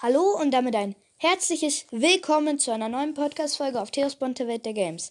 [0.00, 4.72] Hallo und damit ein herzliches Willkommen zu einer neuen Podcast-Folge auf Theos Bunte Welt der
[4.72, 5.10] Games.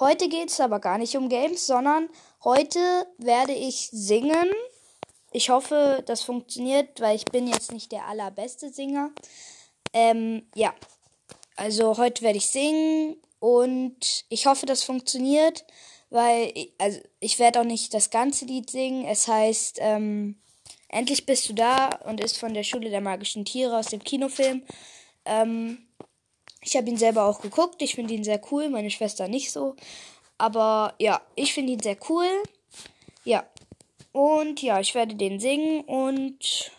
[0.00, 2.08] Heute geht es aber gar nicht um Games, sondern
[2.42, 2.80] heute
[3.18, 4.50] werde ich singen.
[5.30, 9.12] Ich hoffe, das funktioniert, weil ich bin jetzt nicht der allerbeste Singer.
[9.92, 10.74] Ähm, ja,
[11.54, 15.64] also heute werde ich singen und ich hoffe, das funktioniert,
[16.10, 19.04] weil ich, also ich werde auch nicht das ganze Lied singen.
[19.04, 20.40] Es heißt, ähm,
[20.94, 24.62] Endlich bist du da und ist von der Schule der magischen Tiere aus dem Kinofilm.
[25.24, 25.88] Ähm,
[26.60, 27.82] ich habe ihn selber auch geguckt.
[27.82, 28.68] Ich finde ihn sehr cool.
[28.68, 29.74] Meine Schwester nicht so.
[30.38, 32.28] Aber ja, ich finde ihn sehr cool.
[33.24, 33.44] Ja.
[34.12, 36.70] Und ja, ich werde den singen und.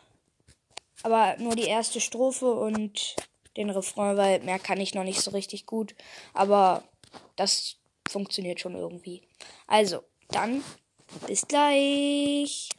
[1.04, 3.18] Aber nur die erste Strophe und
[3.58, 5.94] den Refrain, weil mehr kann ich noch nicht so richtig gut.
[6.34, 6.84] Aber
[7.36, 7.76] das
[8.10, 9.24] funktioniert schon irgendwie.
[9.68, 10.64] Also, dann
[11.28, 12.70] bis gleich.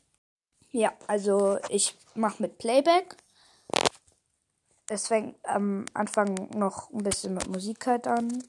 [0.77, 3.17] Ja, also ich mache mit Playback.
[4.91, 8.45] Es fängt am Anfang noch ein bisschen mit Musik halt an.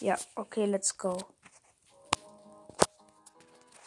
[0.00, 1.16] Ja, okay, let's go.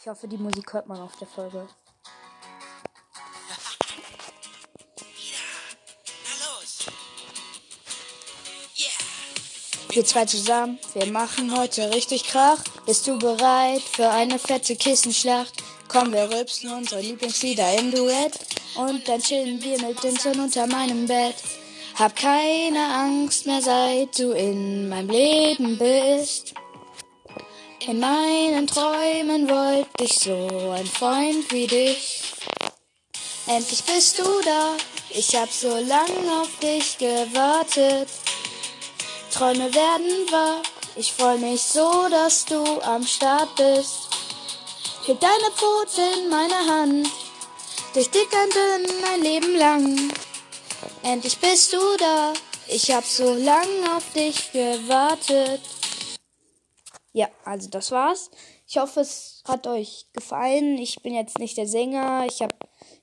[0.00, 1.68] Ich hoffe, die Musik hört man auf der Folge.
[9.90, 12.64] Wir zwei zusammen, wir machen heute richtig Krach.
[12.84, 15.62] Bist du bereit für eine fette Kissenschlacht?
[15.92, 18.32] Komm, wir rülpsen unsere Lieblingslieder im Duett
[18.76, 21.34] und dann chillen wir mit Vincent unter meinem Bett.
[21.98, 26.54] Hab keine Angst mehr, seit du in meinem Leben bist.
[27.86, 32.22] In meinen Träumen wollte ich so ein Freund wie dich.
[33.46, 34.74] Endlich bist du da,
[35.10, 38.08] ich hab so lang auf dich gewartet.
[39.30, 40.62] Träume werden wahr,
[40.96, 44.08] ich freu mich so, dass du am Start bist.
[45.04, 47.10] Heb deine Pfote in meine Hand,
[47.92, 50.12] durch dick und dünn ein Leben lang.
[51.02, 52.32] Endlich bist du da,
[52.68, 55.60] ich hab so lang auf dich gewartet.
[57.12, 58.30] Ja, also das war's.
[58.68, 60.78] Ich hoffe, es hat euch gefallen.
[60.78, 62.24] Ich bin jetzt nicht der Sänger.
[62.28, 62.54] Ich hab,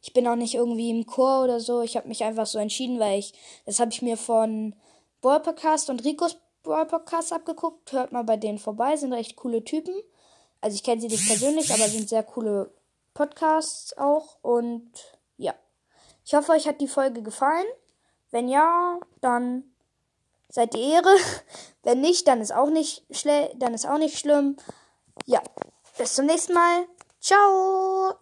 [0.01, 1.81] ich bin auch nicht irgendwie im Chor oder so.
[1.81, 3.33] Ich habe mich einfach so entschieden, weil ich,
[3.65, 4.73] das habe ich mir von
[5.19, 7.91] Boy Podcast und Ricos Boy Podcast abgeguckt.
[7.91, 9.93] Hört mal bei denen vorbei, sind recht coole Typen.
[10.61, 12.71] Also ich kenne sie nicht persönlich, aber sind sehr coole
[13.13, 14.37] Podcasts auch.
[14.41, 14.91] Und
[15.37, 15.53] ja.
[16.25, 17.65] Ich hoffe, euch hat die Folge gefallen.
[18.31, 19.63] Wenn ja, dann
[20.49, 21.15] seid ihr Ehre.
[21.83, 24.57] Wenn nicht, dann ist auch nicht schle dann ist auch nicht schlimm.
[25.25, 25.41] Ja.
[25.97, 26.87] Bis zum nächsten Mal.
[27.19, 28.15] Ciao.